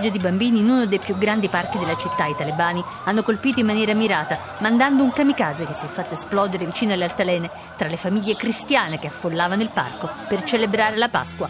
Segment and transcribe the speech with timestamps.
[0.00, 2.24] strage di bambini in uno dei più grandi parchi della città.
[2.24, 6.64] I talebani hanno colpito in maniera mirata, mandando un kamikaze che si è fatto esplodere
[6.64, 11.48] vicino alle altalene tra le famiglie cristiane che affollavano il parco per celebrare la Pasqua.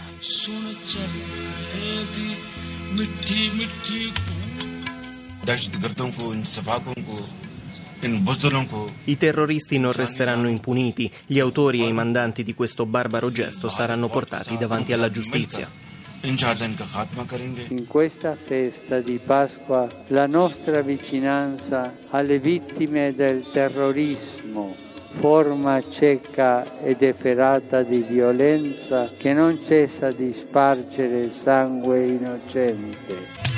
[9.04, 11.12] I terroristi non resteranno impuniti.
[11.26, 15.89] Gli autori e i mandanti di questo barbaro gesto saranno portati davanti alla giustizia.
[16.23, 24.74] In questa festa di Pasqua la nostra vicinanza alle vittime del terrorismo,
[25.18, 33.49] forma cieca ed efferata di violenza che non cessa di spargere sangue innocente.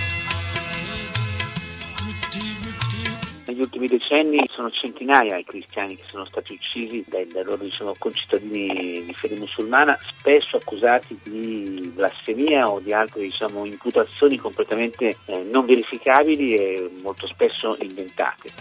[3.62, 9.14] Ultimi decenni sono centinaia i cristiani che sono stati uccisi dai, loro diciamo, concittadini di
[9.14, 16.54] fede musulmana, spesso accusati di blasfemia o di altre diciamo, imputazioni completamente eh, non verificabili
[16.54, 18.52] e molto spesso inventate.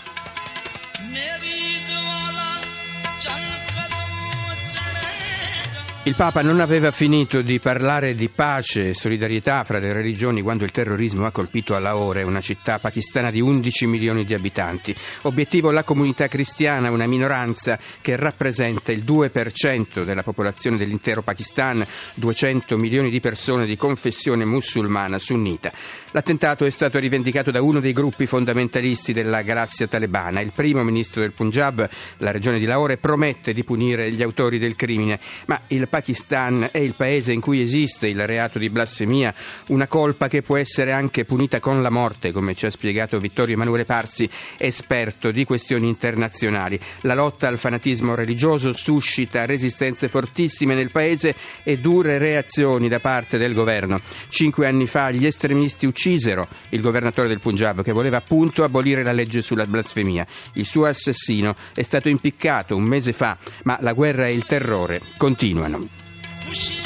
[6.03, 10.63] Il Papa non aveva finito di parlare di pace e solidarietà fra le religioni quando
[10.63, 14.95] il terrorismo ha colpito a Lahore, una città pakistana di 11 milioni di abitanti.
[15.21, 22.77] Obiettivo la comunità cristiana, una minoranza che rappresenta il 2% della popolazione dell'intero Pakistan, 200
[22.77, 25.71] milioni di persone di confessione musulmana sunnita.
[26.13, 30.41] L'attentato è stato rivendicato da uno dei gruppi fondamentalisti della galassia talebana.
[30.41, 34.75] Il primo ministro del Punjab, la regione di Lahore, promette di punire gli autori del
[34.75, 39.33] crimine, ma il Pakistan è il paese in cui esiste il reato di blasfemia,
[39.67, 43.55] una colpa che può essere anche punita con la morte, come ci ha spiegato Vittorio
[43.55, 46.79] Emanuele Parsi, esperto di questioni internazionali.
[47.01, 53.37] La lotta al fanatismo religioso suscita resistenze fortissime nel paese e dure reazioni da parte
[53.37, 53.99] del governo.
[54.29, 59.11] Cinque anni fa gli estremisti uccisero il governatore del Punjab che voleva appunto abolire la
[59.11, 60.25] legge sulla blasfemia.
[60.53, 65.01] Il suo assassino è stato impiccato un mese fa, ma la guerra e il terrore
[65.17, 65.80] continuano.
[66.49, 66.80] E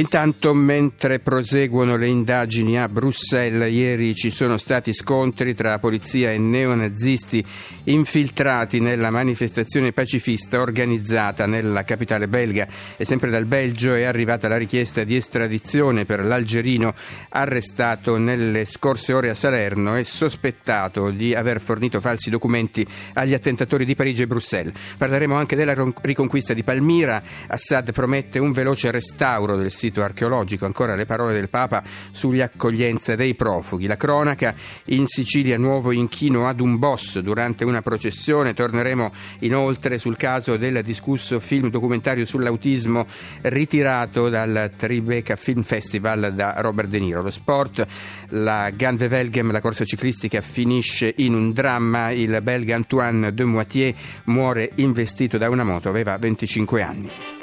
[0.00, 6.38] intanto, mentre proseguono le indagini a Bruxelles, ieri ci sono stati scontri tra polizia e
[6.38, 7.44] neonazisti
[7.84, 12.66] infiltrati nella manifestazione pacifista organizzata nella capitale belga.
[12.96, 16.94] E sempre dal Belgio è arrivata la richiesta di estradizione per l'algerino
[17.30, 23.84] arrestato nelle scorse ore a Salerno e sospettato di aver fornito falsi documenti agli attentatori
[23.84, 24.74] di Parigi e Bruxelles.
[24.96, 27.22] Parleremo anche della riconquista di Palmira.
[27.48, 30.64] Assad promette un veloce restauro del sito archeologico.
[30.64, 31.82] Ancora le parole del Papa
[32.12, 33.86] sull'accoglienza dei profughi.
[33.86, 34.54] La cronaca
[34.86, 38.54] in Sicilia, nuovo inchino ad un boss durante una processione.
[38.54, 43.06] Torneremo inoltre sul caso del discusso film documentario sull'autismo
[43.42, 47.22] ritirato dal Tribeca Film Festival da Robert De Niro.
[47.22, 47.84] Lo sport,
[48.28, 52.10] la Gande Velgem, la corsa ciclistica finisce in un dramma.
[52.10, 53.94] Il belga Antoine Demoitier
[54.26, 57.41] muore investito da una moto, aveva 25 anni.